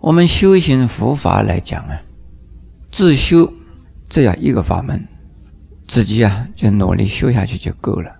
[0.00, 2.00] 我们修行佛法来讲啊，
[2.88, 3.52] 自修
[4.08, 5.06] 这样一个法门，
[5.86, 8.10] 自己啊就努力修下去就够了。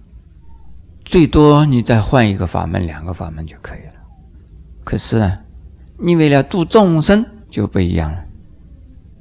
[1.06, 3.94] 最多你再换一个法门，两个法门就可以了。
[4.84, 5.38] 可是呢，
[5.98, 8.24] 你为了度众生就不一样了。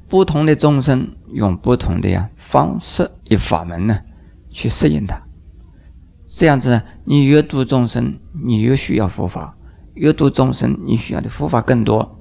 [0.09, 3.97] 不同的众生用不同的呀方式与法门呢
[4.49, 5.21] 去适应它。
[6.25, 9.53] 这样子呢，你越度众生，你越需要佛法；
[9.93, 12.17] 越度众生，你需要的佛法更多。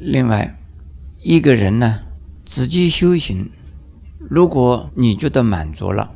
[0.00, 0.56] 另外，
[1.22, 2.02] 一个人呢，
[2.44, 3.50] 自己修行，
[4.30, 6.12] 如果你觉得满足了，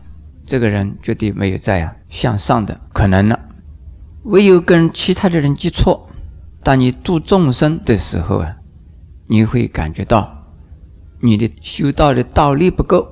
[0.46, 3.40] 这个人绝对没有再呀向上的可能了。
[4.22, 5.98] 唯有跟其他的人接触，
[6.62, 8.58] 当你度众生的时候啊，
[9.26, 10.46] 你会感觉到
[11.20, 13.08] 你的修道的道力不够，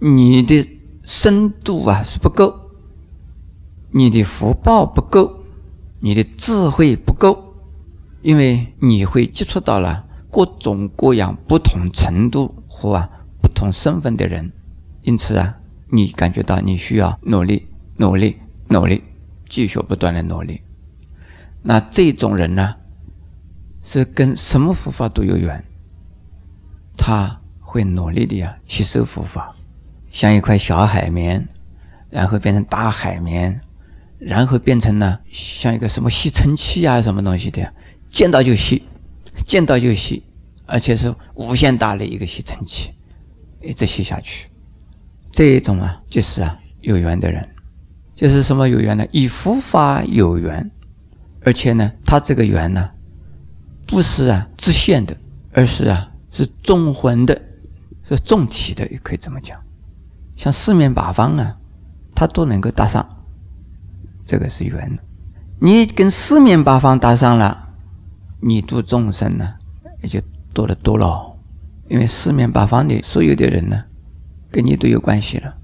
[0.00, 0.68] 你的
[1.04, 2.72] 深度啊是不够，
[3.92, 5.44] 你的福报不够，
[6.00, 7.51] 你的智慧不够。
[8.22, 14.52] 因为你会接触到了各种各样不同程度和啊不同身份的人，
[15.02, 15.58] 因此啊，
[15.90, 19.02] 你感觉到你需要努力、努力、努力，
[19.48, 20.62] 继续不断的努力。
[21.62, 22.76] 那这种人呢，
[23.82, 25.64] 是跟什么佛法都有缘，
[26.96, 29.54] 他会努力的呀吸收佛法，
[30.10, 31.44] 像一块小海绵，
[32.08, 33.60] 然后变成大海绵，
[34.18, 37.72] 然后变成呢像一个什么吸尘器啊什么东西的。
[38.12, 38.82] 见到就吸，
[39.46, 40.22] 见到就吸，
[40.66, 42.90] 而且是无限大的一个吸尘器，
[43.62, 44.48] 一直吸下去。
[45.30, 47.48] 这一种啊，就是啊有缘的人，
[48.14, 49.06] 就是什么有缘呢？
[49.12, 50.70] 以佛法有缘，
[51.40, 52.90] 而且呢，他这个缘呢，
[53.86, 55.16] 不是啊自现的，
[55.52, 57.40] 而是啊是纵魂的，
[58.04, 59.58] 是纵体的，也可以这么讲。
[60.36, 61.56] 像四面八方啊，
[62.14, 63.24] 他都能够搭上，
[64.26, 64.98] 这个是缘。
[65.60, 67.70] 你跟四面八方搭上了。
[68.44, 69.54] 你度众生呢，
[70.02, 70.20] 也就
[70.52, 71.38] 多得多了，
[71.88, 73.84] 因为四面八方的所有的人呢，
[74.50, 75.56] 跟你都有关系了。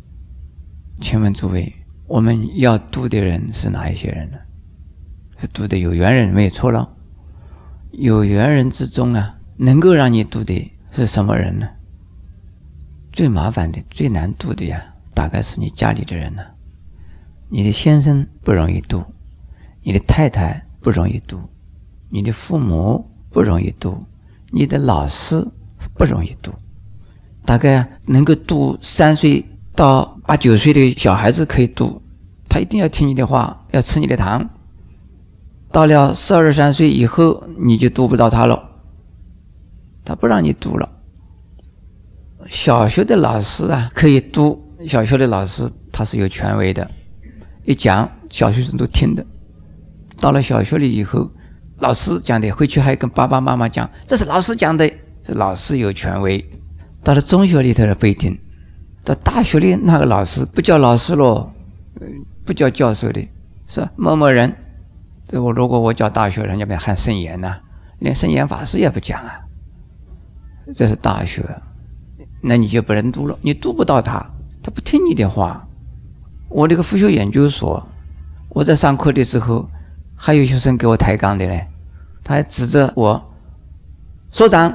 [1.00, 1.74] 请问诸位，
[2.06, 4.38] 我们要度的人是哪一些人呢？
[5.36, 6.88] 是度的有缘人，没有错了。
[7.90, 11.68] 有缘人之中啊，能够让你度的是什么人呢？
[13.12, 14.80] 最麻烦的、最难度的呀，
[15.14, 16.54] 大概是你家里的人了。
[17.48, 19.04] 你的先生不容易度，
[19.82, 21.40] 你的太太不容易度。
[22.10, 24.04] 你的父母不容易读，
[24.50, 25.46] 你的老师
[25.94, 26.50] 不容易读。
[27.44, 32.00] 大概能够读三岁到八九岁的小孩子可以读，
[32.48, 34.48] 他一定要听你的话，要吃你的糖。
[35.70, 38.58] 到了十二三岁以后，你就读不到他了，
[40.04, 40.88] 他不让你读了。
[42.48, 44.64] 小学的老师啊，可以读。
[44.86, 46.90] 小学的老师他是有权威的，
[47.64, 49.26] 一讲小学生都听的。
[50.18, 51.30] 到了小学里以后。
[51.80, 54.90] 老师讲的，回去还跟爸爸妈妈讲，这是老师讲的，
[55.22, 56.44] 这老师有权威。
[57.04, 58.36] 到了中学里头不一定，
[59.04, 61.48] 到大学里那个老师不叫老师喽，
[62.44, 63.26] 不叫教授的，
[63.68, 64.52] 是某某人。
[65.28, 67.56] 这我如果我教大学，人家不喊圣严呐，
[68.00, 69.38] 连圣严法师也不讲啊。
[70.74, 71.44] 这是大学，
[72.42, 74.14] 那你就不能读了，你读不到他，
[74.62, 75.64] 他不听你的话。
[76.48, 77.86] 我这个复修研究所，
[78.48, 79.68] 我在上课的时候。
[80.20, 81.68] 还有学生给我抬杠的嘞，
[82.24, 83.32] 他还指着我，
[84.30, 84.74] 所长，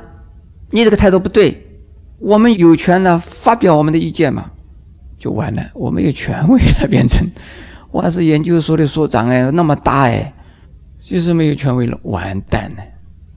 [0.71, 1.81] 你这个态度不对，
[2.17, 4.49] 我们有权呢发表我们的意见嘛，
[5.17, 7.29] 就完了，我没有权威了，变成。
[7.91, 10.33] 我还是研究所的所长哎，那么大哎，
[10.97, 12.83] 就是没有权威了，完蛋了，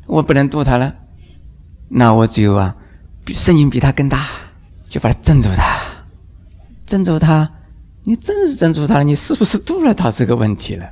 [0.07, 0.95] 我不能渡他了，
[1.89, 2.77] 那我只有啊，
[3.35, 4.29] 声音比他更大，
[4.89, 5.77] 就把他镇住他，
[6.87, 7.51] 镇住他，
[8.05, 10.89] 你真是镇住他了，你是不是渡了他这个问题了？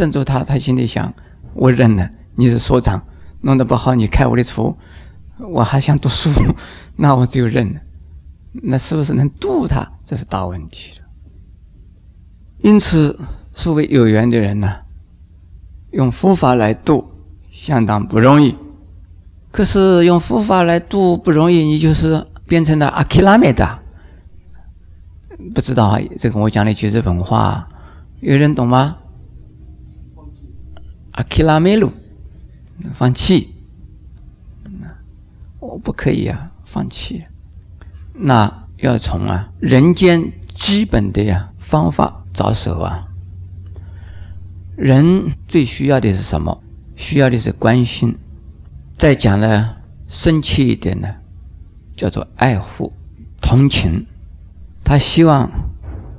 [0.00, 1.12] 镇住他，他心里想：
[1.52, 3.02] 我认了，你是所长，
[3.42, 4.74] 弄得不好，你开我的除，
[5.38, 6.30] 我还想读书，
[6.96, 7.80] 那我只有认了。
[8.64, 9.86] 那是不是能渡他？
[10.02, 11.06] 这是大问题了。
[12.62, 13.20] 因此，
[13.52, 14.74] 所谓有缘的人呢，
[15.90, 17.12] 用佛法来渡，
[17.50, 18.56] 相当不容易。
[19.50, 23.78] 可是用佛法来渡不容易，你就是变成了阿基拉梅达。
[25.54, 27.68] 不知道啊，这个我讲的句日本话，
[28.20, 28.96] 有人懂吗？
[31.20, 31.92] 阿基拉梅鲁，
[32.94, 33.52] 放弃，
[35.58, 37.22] 我不可以啊，放弃。
[38.14, 43.06] 那要从啊人间基本的呀方法着手啊。
[44.76, 46.62] 人最需要的是什么？
[46.96, 48.16] 需要的是关心。
[48.94, 49.76] 再讲呢，
[50.08, 51.16] 深切一点呢，
[51.94, 52.90] 叫做爱护、
[53.42, 54.06] 同情。
[54.82, 55.50] 他希望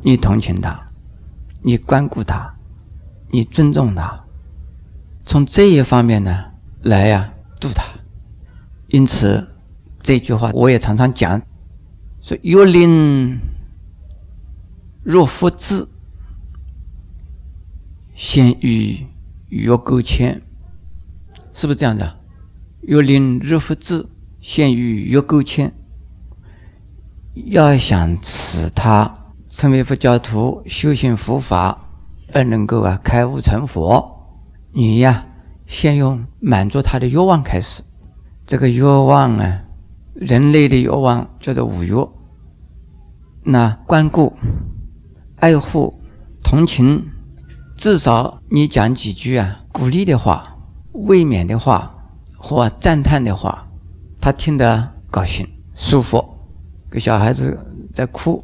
[0.04, 0.80] 你同情他，
[1.64, 2.54] 你关顾他，
[3.32, 4.26] 你尊重他。
[5.32, 6.52] 从这一方面呢
[6.82, 7.86] 来呀度他。
[8.90, 9.48] 因此
[10.02, 11.42] 这句话我也常常讲，
[12.20, 13.40] 说“若令
[15.02, 15.88] 若复至，
[18.14, 19.08] 先于
[19.50, 20.42] 若沟牵”，
[21.54, 22.20] 是不是这样的
[22.86, 24.06] ？“若令若复至，
[24.42, 25.74] 先于若沟牵”。
[27.46, 29.18] 要想使他
[29.48, 31.88] 成为佛教徒、修行佛法
[32.34, 34.21] 而能够啊开悟成佛，
[34.74, 35.26] 你呀
[35.68, 37.84] 先用满足他的欲望开始。
[38.46, 39.64] 这个欲望啊，
[40.14, 41.94] 人类的欲望叫做五欲。
[43.44, 44.34] 那关顾、
[45.38, 46.02] 爱护、
[46.44, 47.06] 同情，
[47.76, 50.58] 至少你讲几句啊鼓励的话、
[50.94, 51.96] 慰勉的话
[52.38, 53.68] 或赞叹的话，
[54.20, 56.24] 他听得高兴、舒服。
[56.90, 57.58] 给小孩子
[57.94, 58.44] 在哭，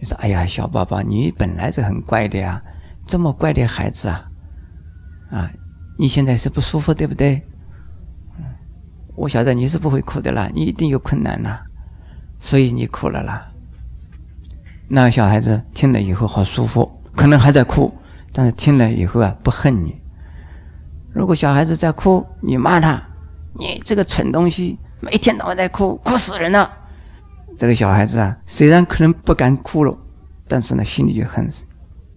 [0.00, 2.62] 你说：“哎呀，小宝宝，你本来是很乖的呀，
[3.06, 4.26] 这么乖的孩子啊，
[5.34, 5.50] 啊，
[5.98, 7.42] 你现在是不舒服，对不对？”
[9.16, 11.62] 我晓得你是不会哭的啦，你一定有困难啦，
[12.38, 13.50] 所以你哭了啦。
[14.88, 17.92] 那个小孩子听了以后好舒服，可能还在哭，
[18.32, 20.00] 但是听了以后啊不恨你。
[21.12, 23.00] 如果小孩子在哭，你骂他，
[23.54, 26.70] 你这个蠢东西，每天都在哭，哭死人了。
[27.56, 29.96] 这个小孩子啊，虽然可能不敢哭了，
[30.48, 31.64] 但是呢，心里就恨死，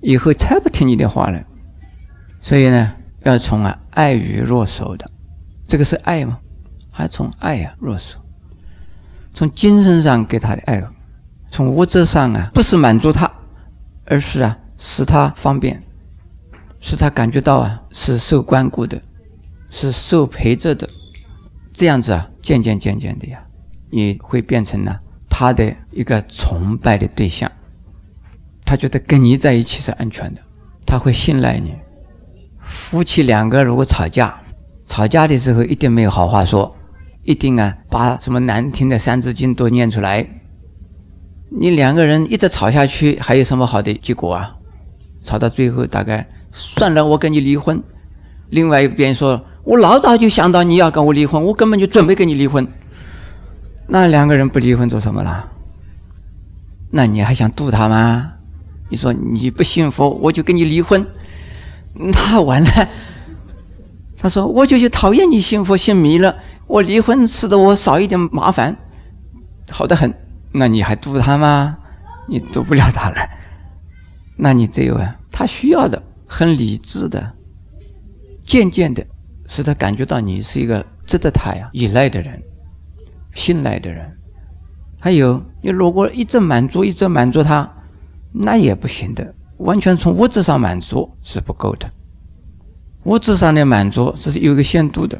[0.01, 1.39] 以后才不听你的话了。
[2.41, 5.09] 所以呢，要从啊爱与入手的，
[5.67, 6.39] 这个是爱吗？
[6.91, 8.19] 还从爱呀入手，
[9.33, 10.83] 从精神上给他的爱，
[11.49, 13.31] 从物质上啊，不是满足他，
[14.05, 15.81] 而是啊使他方便，
[16.79, 18.99] 使他感觉到啊是受关顾的，
[19.69, 20.89] 是受陪着的，
[21.71, 23.43] 这样子啊，渐渐渐渐的呀，
[23.91, 24.99] 你会变成呢。
[25.29, 27.51] 他的一个崇拜的对象，
[28.65, 30.41] 他觉得跟你在一起是安全的，
[30.83, 31.75] 他会信赖你。
[32.67, 34.41] 夫妻两个如果吵架，
[34.85, 36.75] 吵架的时候一定没有好话说，
[37.23, 40.27] 一定啊把什么难听的《三字经》都念出来。
[41.49, 44.53] 你两个人一直吵下去，还有什么好的结果啊？
[45.23, 47.81] 吵到最后大概算了，我跟你离婚。
[48.49, 52.67] 另外一边说，我老早就想到你要跟我离婚，我根本就准备跟你离婚。
[53.87, 55.49] 那两个人不离婚做什么了？
[56.91, 58.33] 那你还想渡他吗？
[58.89, 61.05] 你说你不幸福，我就跟你离婚，
[62.13, 62.89] 那完了。
[64.19, 68.77] 他说我就是讨厌你幸福，姓迷了，我离婚使得我少一点麻烦，
[69.69, 70.13] 好的很。
[70.53, 71.77] 那你还渡他吗？
[72.27, 73.15] 你渡不了他了。
[74.35, 77.33] 那你只有啊，他需要的很理智的，
[78.43, 79.05] 渐渐的
[79.47, 82.41] 使他感觉到你是一个值得他呀依赖的人。
[83.33, 84.17] 信赖的人，
[84.99, 87.71] 还有你如果一直满足，一直满足他，
[88.31, 89.35] 那也不行的。
[89.57, 91.91] 完全从物质上满足是不够的。
[93.03, 95.19] 物质上的满足这是有个限度的。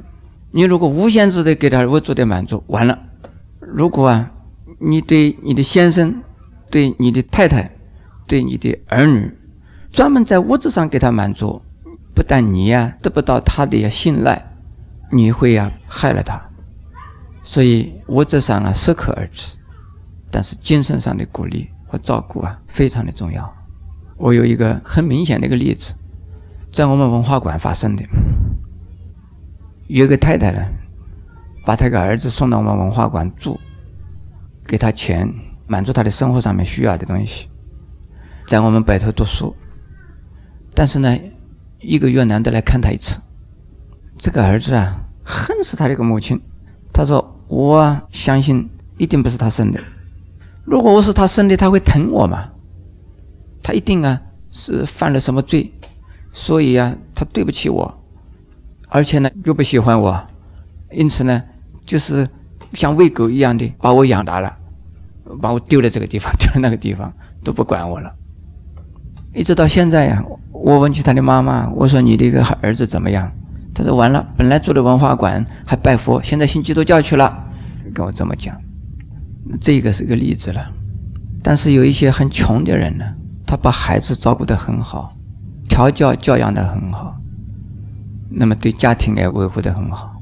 [0.52, 2.98] 你如果无限制的给他物质的满足，完了。
[3.60, 4.32] 如果啊，
[4.80, 6.22] 你对你的先生、
[6.70, 7.70] 对你的太太、
[8.28, 9.32] 对你的儿女，
[9.92, 11.62] 专门在物质上给他满足，
[12.14, 14.52] 不但你呀得不到他的信赖，
[15.12, 16.42] 你会呀害了他。
[17.44, 19.58] 所以物质上啊适可而止，
[20.30, 23.57] 但是精神上的鼓励和照顾啊非常的重要。
[24.18, 25.94] 我有一个很明显的一个例子，
[26.72, 28.04] 在我们文化馆发生的，
[29.88, 30.60] 有一个太太呢，
[31.66, 33.60] 把她个儿子送到我们文化馆住，
[34.66, 35.34] 给他钱，
[35.68, 37.48] 满足他的生活上面需要的东西，
[38.46, 39.56] 在我们北头读书，
[40.74, 41.18] 但是呢，
[41.80, 43.20] 一个月难得来看他一次。
[44.18, 46.42] 这个儿子啊，恨死他这个母亲，
[46.94, 47.34] 他说。
[47.50, 49.80] 我相信一定不是他生的。
[50.66, 52.50] 如果我是他生的，他会疼我吗？
[53.68, 55.70] 他一定啊是犯了什么罪，
[56.32, 58.02] 所以啊他对不起我，
[58.88, 60.26] 而且呢又不喜欢我，
[60.90, 61.44] 因此呢
[61.86, 62.26] 就是
[62.72, 64.58] 像喂狗一样的把我养大了，
[65.42, 68.10] 把我丢在这个地方， 丢在那个地方都不管我了。
[69.34, 73.30] 一直到现在呀，我问起他的妈妈，我说你的一个儿子怎么样？
[73.76, 77.44] 他说：“完了，本来住的文化馆还拜佛，现在信基督教去了。”
[77.94, 78.56] 跟我这么讲，
[79.60, 80.72] 这个是个例子了。
[81.44, 83.06] 但是有一些很穷的人呢，
[83.48, 85.16] 他把孩子照顾得很好，
[85.70, 87.18] 调教教养得很好，
[88.30, 90.22] 那么对家庭也维护得很好。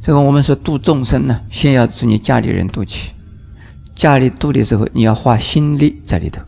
[0.00, 3.12] 这个我们说度众生呢，先要自你家里人度起，
[3.94, 6.42] 家里度的时候，你要花心力在里头，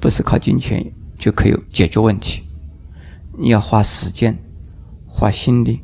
[0.00, 0.84] 不是靠金钱
[1.16, 2.42] 就可以解决问题，
[3.38, 4.36] 你要花时间。
[5.06, 5.82] 花心力，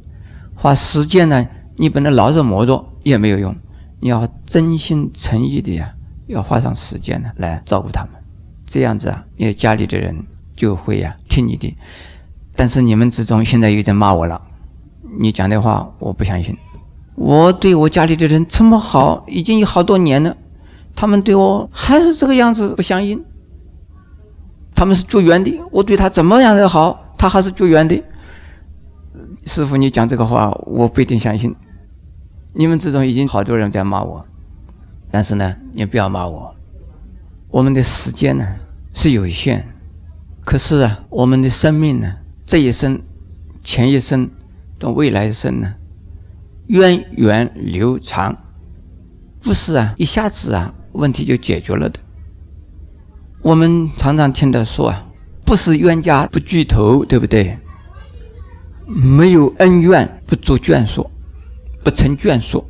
[0.55, 1.45] 花时间呢？
[1.77, 3.53] 你不能老是磨着也没有用。
[3.99, 5.93] 你要真心诚意的呀，
[6.29, 8.13] 要花上时间呢来照顾他们。
[8.67, 10.25] 这样子啊，你家里的人
[10.57, 11.75] 就会呀听你的。
[12.57, 14.41] 但是你们之中现在有人骂我了，
[15.21, 16.57] 你讲的话我不相信。
[17.17, 20.37] 我对我家里的人这么好，已经有好多年了，
[20.95, 23.25] 他们对我还是这个样子不相应。
[24.75, 28.03] 他们是救援的，我对他怎么样的好，他还是救援的。
[29.45, 31.55] 师傅，你讲这个话，我不一定相信。
[32.55, 34.25] 你们之中已经好多人在骂我，
[35.11, 36.55] 但是呢，你不要骂我。
[37.55, 38.45] 我们的时间呢
[38.93, 39.63] 是有限，
[40.45, 43.01] 可是啊，我们的生命呢，这一生、
[43.63, 44.29] 前一生、
[44.77, 45.73] 到未来生呢，
[46.67, 48.37] 源远流长，
[49.41, 52.01] 不是啊，一下子啊，问题就解决了的。
[53.41, 55.07] 我们常常听到说啊，
[55.45, 57.57] 不是冤家不聚头，对不对？
[58.85, 61.09] 没有恩怨不做眷属，
[61.85, 62.65] 不成眷属；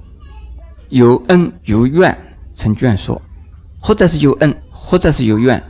[0.91, 2.15] 有恩有怨
[2.53, 3.23] 成眷属，
[3.81, 4.55] 或者是有恩，
[4.87, 5.63] 或者是有怨，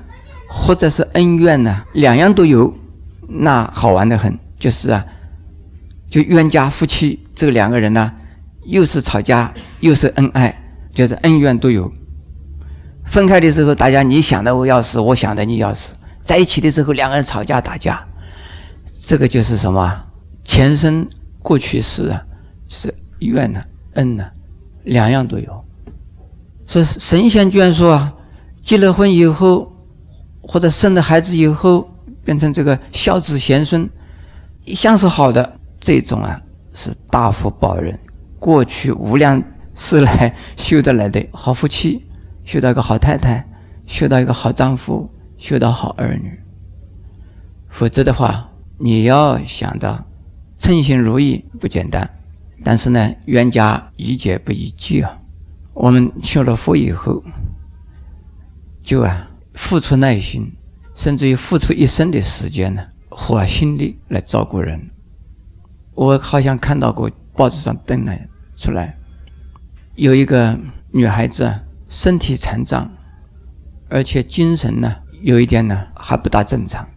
[0.49, 2.75] 或者是恩怨呢，两样都有，
[3.29, 4.37] 那好玩的很。
[4.59, 5.05] 就是啊，
[6.09, 8.11] 就冤家夫妻这两个人呢，
[8.65, 10.59] 又是吵架，又是恩爱，
[10.93, 11.93] 就是恩怨都有。
[13.05, 18.03] 分开的时候，大家你想的我要死，我想的你要死；在一起的时候，两个人吵架打架，
[19.03, 20.03] 这个就是什么？
[20.45, 21.07] 前生、
[21.41, 22.23] 过去世啊，
[22.67, 23.63] 就是怨呢、
[23.95, 24.25] 恩呢，
[24.85, 25.65] 两样都有。
[26.67, 28.15] 说神仙居然说啊，
[28.65, 29.71] 结了婚以后，
[30.41, 31.87] 或者生了孩子以后，
[32.25, 33.89] 变成这个孝子贤孙，
[34.65, 36.41] 一向是好的，这种啊
[36.73, 37.99] 是大福报人，
[38.39, 39.43] 过去无量
[39.75, 42.03] 世来修得来的好夫妻。
[42.45, 43.47] 修到一个好太太，
[43.87, 46.39] 修到一个好丈夫，修到好儿女。
[47.69, 50.05] 否则的话，你要想到
[50.57, 52.09] 称心如意不简单。
[52.63, 55.19] 但是呢，冤家宜解不宜结啊。
[55.73, 57.23] 我们修了福以后，
[58.85, 60.53] 就啊付出耐心，
[60.95, 64.91] 甚至于付出一生的时间呢，花心力来照顾人。
[65.95, 68.17] 我好像看到过报纸上登了
[68.57, 68.95] 出来，
[69.97, 70.57] 有一个
[70.93, 71.63] 女孩子啊。
[71.87, 72.91] 身体残障，
[73.89, 76.89] 而且精神呢有一点呢还不大正常。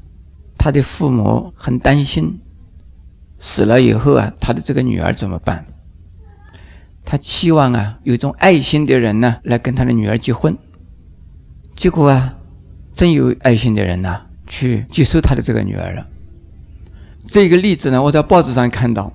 [0.58, 2.40] 他的父母很担心，
[3.38, 5.68] 死了以后啊，他的这个女儿怎么办？
[7.06, 10.58] 他期望啊有一种爱心的人呢来跟他的女儿结婚。
[11.78, 12.36] 结果啊，
[12.92, 16.08] 真有爱心的人呐去接受他的这个女儿了。
[17.28, 19.14] 这个例子呢，我在报纸上看到，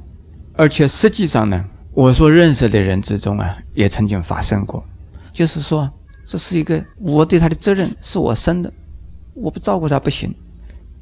[0.55, 4.81] 而且实际上呢，我所认识的人之中啊，也曾经发生过。
[5.33, 5.91] 就是说，
[6.25, 8.73] 这是一个我对他的责任，是我生的，
[9.35, 10.33] 我不照顾他不行。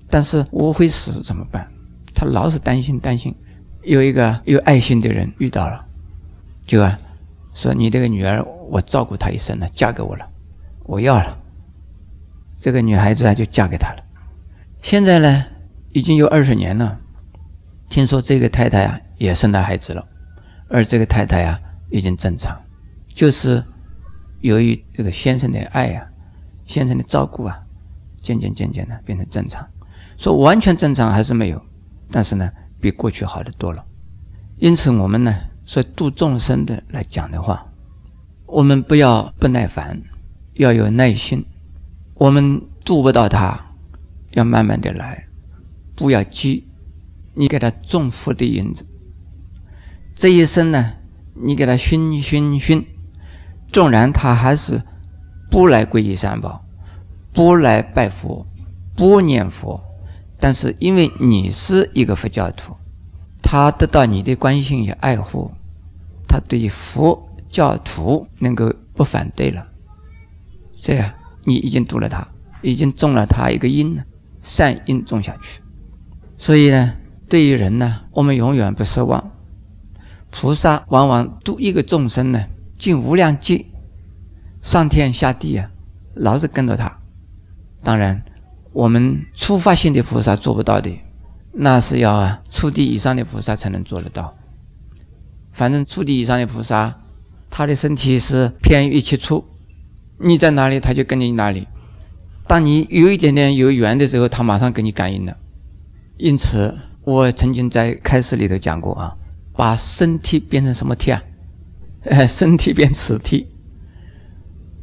[0.09, 1.69] 但是我会死怎么办？
[2.14, 3.37] 他老是担心担心。
[3.83, 5.85] 有一个有爱心的人遇到了，
[6.67, 6.99] 就啊
[7.52, 10.26] 说：“你这个女儿，我照顾她一生了，嫁给我了，
[10.85, 11.37] 我要了。”
[12.61, 14.05] 这个女孩子啊就嫁给他了。
[14.83, 15.47] 现在呢，
[15.93, 16.99] 已经有二十年了。
[17.88, 20.07] 听说这个太太啊也生了孩子了，
[20.69, 22.61] 而这个太太啊已经正常，
[23.09, 23.64] 就是。
[24.43, 26.07] 由于这个先生的爱啊，
[26.64, 27.61] 先生的照顾啊，
[28.23, 29.69] 渐渐渐渐的变成正常。
[30.17, 31.62] 说完全正常还是没有，
[32.11, 32.50] 但是呢，
[32.81, 33.85] 比过去好的多了。
[34.57, 35.35] 因此，我们呢，
[35.67, 37.67] 说度众生的来讲的话，
[38.47, 40.00] 我们不要不耐烦，
[40.55, 41.45] 要有耐心。
[42.21, 43.73] 我们度不到他，
[44.33, 45.27] 要慢慢的来，
[45.97, 46.69] 不要急。
[47.33, 48.85] 你给他种福的因子，
[50.15, 50.97] 这一生呢，
[51.33, 52.87] 你给他熏熏熏。
[53.73, 54.83] 纵然他还是
[55.50, 56.62] 不来皈依三宝，
[57.33, 58.47] 不来拜佛，
[58.95, 59.83] 不念佛，
[60.39, 62.77] 但是因为你是一个佛教徒，
[63.41, 65.50] 他得到你的关心与爱护，
[66.29, 69.67] 他对佛教徒能够不反对了，
[70.71, 71.15] 这样
[71.50, 72.26] 你已经度了他，
[72.62, 74.04] 已经种了他一个因了，
[74.40, 75.61] 善因种下去。
[76.38, 76.95] 所以呢，
[77.28, 79.33] 对于人呢，我们永远不失望。
[80.30, 82.47] 菩萨往往度一个众生呢。
[82.80, 83.66] 尽无量劫，
[84.62, 85.71] 上天下地啊，
[86.14, 86.99] 老是跟着他。
[87.83, 88.23] 当然，
[88.73, 90.90] 我们初发性的菩萨做不到的，
[91.52, 94.35] 那是要啊初地以上的菩萨才能做得到。
[95.52, 96.97] 反正初地以上的菩萨，
[97.50, 99.45] 他的身体是偏于一切处，
[100.23, 101.67] 你在哪里，他就跟你哪里。
[102.47, 105.37] 当你有一点点有缘的时候，他马上给你感应了。
[106.19, 109.17] 因此，我曾经在开始里头讲过啊，
[109.55, 111.23] 把身体变成什么体啊？
[112.03, 113.47] 呃， 身体变磁体，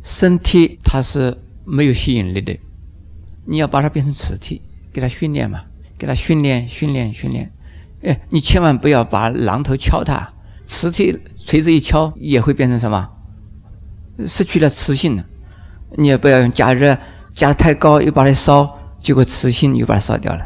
[0.04, 2.58] 身体它是没有吸引力的，
[3.46, 5.62] 你要把它变成磁体，给它训练嘛，
[5.98, 7.52] 给它训练、训练、训练。
[8.02, 13.10] 哎，你千万不要把榔头敲它，磁体锤子一敲也会变成什么？
[14.26, 15.26] 失去了磁性了。
[15.98, 16.98] 你也不要用加热，
[17.36, 20.46] 加的太高又把它烧，结果磁性又把它烧掉了。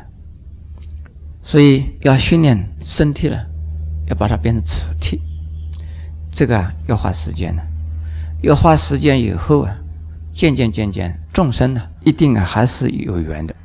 [1.44, 3.48] 所以要训练身体了，
[4.08, 5.20] 要把它变成磁体，
[6.32, 7.64] 这个啊要花时间的，
[8.44, 9.76] 要花时间以后啊，
[10.34, 13.56] 渐渐渐渐，众生呢一定啊还是有缘的。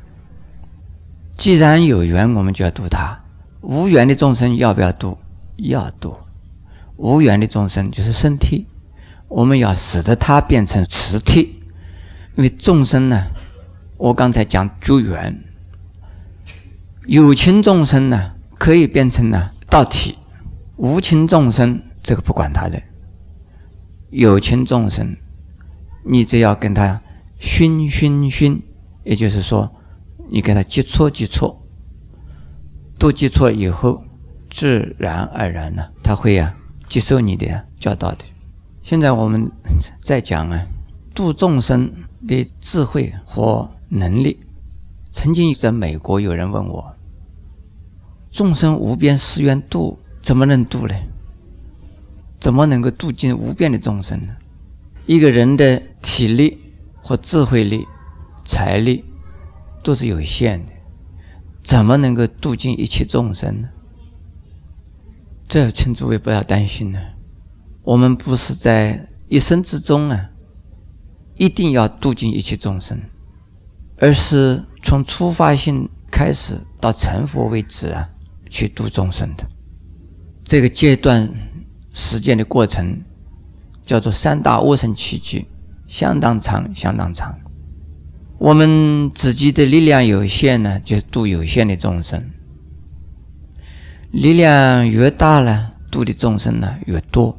[1.36, 3.20] 既然有缘，我们就要度他；
[3.60, 5.18] 无缘的众生要不要度？
[5.56, 6.16] 要度。
[6.96, 8.66] 无缘的众生就是身体，
[9.28, 11.60] 我们要使得它变成磁体，
[12.36, 13.26] 因为众生呢，
[13.96, 15.42] 我刚才讲救缘，
[17.06, 20.16] 有情众生呢可以变成呢道体，
[20.76, 22.82] 无情众生这个不管他的，
[24.10, 25.16] 有情众生，
[26.04, 27.00] 你只要跟他
[27.38, 28.62] 熏熏熏，
[29.04, 29.74] 也就是说，
[30.30, 31.56] 你跟他接触接触，
[32.98, 34.04] 都接触以后，
[34.48, 36.54] 自然而然呢，他会呀。
[36.88, 38.18] 接受你的教导的。
[38.86, 39.50] 现在我们
[40.00, 40.64] 在讲啊，
[41.12, 41.92] 度众生
[42.28, 44.38] 的智慧和能力。
[45.10, 46.94] 曾经在美国有人问我
[48.30, 50.94] ：“众生无边誓愿度，怎么能度呢？
[52.38, 54.36] 怎么能够度尽无边的众生呢？
[55.06, 56.56] 一个人的体力
[57.02, 57.84] 和智慧力、
[58.44, 59.04] 财力
[59.82, 60.72] 都是有限的，
[61.60, 63.68] 怎么能够度尽一切众生呢？”
[65.48, 67.00] 这请诸位不要担心呢，
[67.86, 70.30] 我们不是在一生之中啊，
[71.36, 73.00] 一定要度尽一切众生，
[73.98, 78.08] 而是从出发性开始到成佛为止啊，
[78.50, 79.46] 去度众生的。
[80.42, 81.32] 这个阶段
[81.92, 83.00] 时间的过程
[83.84, 85.46] 叫做三大沃生奇迹，
[85.86, 87.38] 相当长，相当长。
[88.38, 92.20] 我们自己的力量有限呢，就度有限的众生。
[94.10, 97.38] 力量越大了，度的众生呢越多。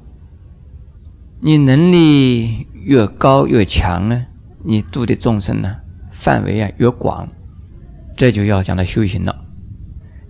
[1.39, 4.25] 你能力越高越强呢，
[4.63, 5.77] 你度的众生呢
[6.11, 7.29] 范围啊越广。
[8.15, 9.45] 这就要讲到修行了。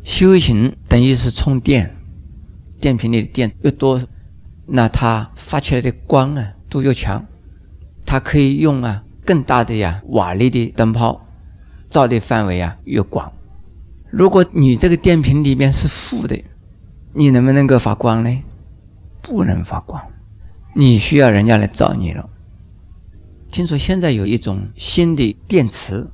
[0.04, 1.96] 修行等于是充电，
[2.82, 4.02] 电瓶里的电越多，
[4.66, 7.26] 那它发出来的光啊都越强。
[8.06, 11.26] 它可以用啊更大的呀瓦力的灯泡，
[11.90, 13.32] 照的范围啊越广。
[14.10, 16.38] 如果你这个电瓶里面是负的，
[17.14, 18.44] 你能不能够发光呢？
[19.22, 20.02] 不能发光，
[20.80, 22.30] 你需要人家来找你了。
[23.50, 26.08] 听说现在有一种新的电池，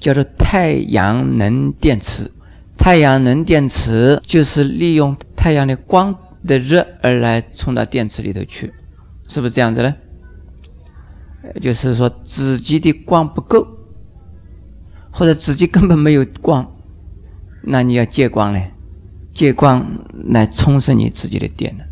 [0.00, 2.32] 叫做太阳能电池。
[2.76, 6.12] 太阳能电池就是利用太阳的光
[6.44, 8.72] 的热而来充到电池里头去，
[9.28, 9.94] 是不是这样子呢？
[11.60, 13.64] 就是说自己的光不够，
[15.12, 16.68] 或者自己根本没有光。
[17.62, 18.60] 那你要借光呢？
[19.32, 21.83] 借光来充实你自己的电呢？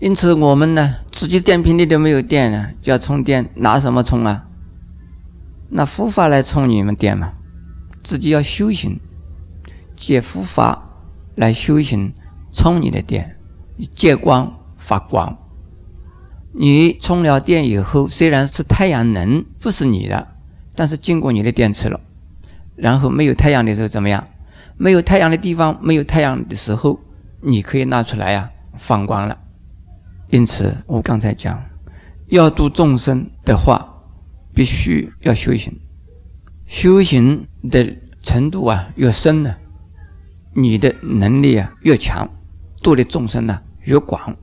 [0.00, 4.46] 因此，我们呢，自己电瓶里都没有电了，就要充电，拿什么充啊？
[5.68, 7.34] 那佛法来充你们电嘛？
[8.02, 8.98] 自己要修行，
[9.94, 10.88] 借佛法
[11.34, 12.14] 来修行，
[12.50, 13.36] 充你的电，
[13.94, 15.36] 借光发光。
[16.54, 20.28] 你充了电以后，虽然是太阳能，不是你的，
[20.74, 22.00] 但是经过你的电池了。
[22.74, 24.26] 然后没有太阳的时候怎么样？
[24.78, 26.98] 没有太阳的地方，没有太阳的时候，
[27.42, 29.36] 你可以拿出来呀，放光了。
[30.30, 31.60] 因此，我刚才讲，
[32.28, 33.92] 要度众生的话，
[34.54, 35.76] 必须要修行。
[36.66, 39.56] 修行的程度啊越深呢，
[40.54, 42.28] 你的能力啊越强，
[42.80, 44.36] 度的众生呢越广。